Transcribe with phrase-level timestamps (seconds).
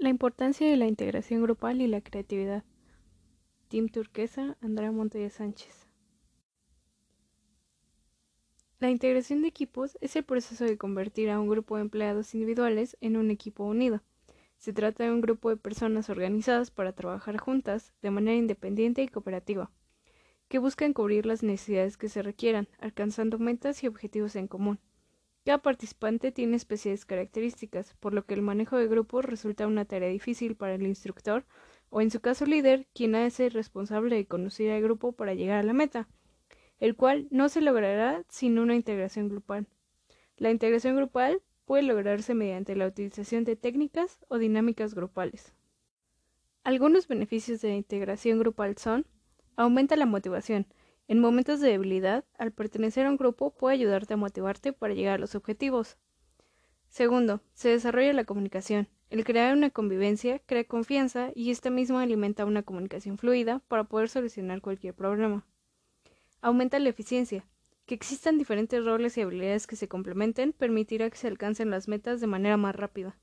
[0.00, 2.64] La importancia de la integración grupal y la creatividad.
[3.68, 5.90] Team Turquesa, Andrea Montoya Sánchez.
[8.78, 12.96] La integración de equipos es el proceso de convertir a un grupo de empleados individuales
[13.02, 14.02] en un equipo unido.
[14.56, 19.08] Se trata de un grupo de personas organizadas para trabajar juntas de manera independiente y
[19.08, 19.70] cooperativa,
[20.48, 24.80] que buscan cubrir las necesidades que se requieran, alcanzando metas y objetivos en común.
[25.50, 30.08] Cada participante tiene especiales características, por lo que el manejo de grupos resulta una tarea
[30.08, 31.44] difícil para el instructor
[31.88, 35.34] o en su caso líder, quien ha de ser responsable de conducir al grupo para
[35.34, 36.06] llegar a la meta,
[36.78, 39.66] el cual no se logrará sin una integración grupal.
[40.36, 45.52] La integración grupal puede lograrse mediante la utilización de técnicas o dinámicas grupales.
[46.62, 49.04] Algunos beneficios de la integración grupal son
[49.56, 50.68] aumenta la motivación.
[51.10, 55.14] En momentos de debilidad, al pertenecer a un grupo puede ayudarte a motivarte para llegar
[55.14, 55.96] a los objetivos.
[56.88, 58.86] Segundo, se desarrolla la comunicación.
[59.08, 64.08] El crear una convivencia crea confianza y esta misma alimenta una comunicación fluida para poder
[64.08, 65.44] solucionar cualquier problema.
[66.42, 67.44] Aumenta la eficiencia.
[67.86, 72.20] Que existan diferentes roles y habilidades que se complementen permitirá que se alcancen las metas
[72.20, 73.18] de manera más rápida.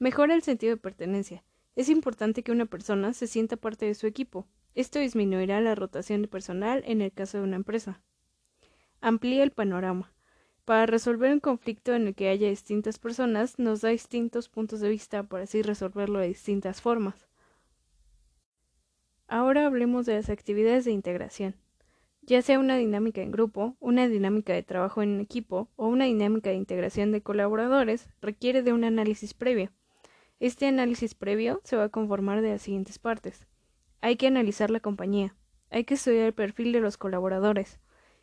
[0.00, 1.44] Mejora el sentido de pertenencia.
[1.76, 4.48] Es importante que una persona se sienta parte de su equipo.
[4.78, 8.00] Esto disminuirá la rotación de personal en el caso de una empresa.
[9.00, 10.12] Amplía el panorama.
[10.64, 14.88] Para resolver un conflicto en el que haya distintas personas, nos da distintos puntos de
[14.88, 17.26] vista para así resolverlo de distintas formas.
[19.26, 21.56] Ahora hablemos de las actividades de integración.
[22.22, 26.50] Ya sea una dinámica en grupo, una dinámica de trabajo en equipo o una dinámica
[26.50, 29.72] de integración de colaboradores, requiere de un análisis previo.
[30.38, 33.48] Este análisis previo se va a conformar de las siguientes partes.
[34.00, 35.34] Hay que analizar la compañía,
[35.70, 37.80] hay que estudiar el perfil de los colaboradores,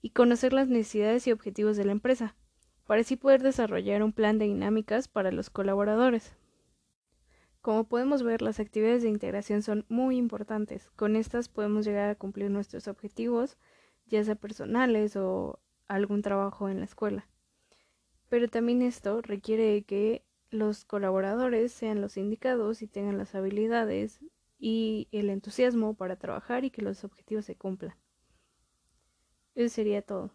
[0.00, 2.36] y conocer las necesidades y objetivos de la empresa,
[2.86, 6.34] para así poder desarrollar un plan de dinámicas para los colaboradores.
[7.60, 10.90] Como podemos ver, las actividades de integración son muy importantes.
[10.96, 13.58] Con estas podemos llegar a cumplir nuestros objetivos,
[14.06, 17.28] ya sea personales o algún trabajo en la escuela.
[18.30, 24.20] Pero también esto requiere que los colaboradores sean los indicados y tengan las habilidades
[24.58, 27.96] y el entusiasmo para trabajar y que los objetivos se cumplan.
[29.54, 30.30] Eso sería todo.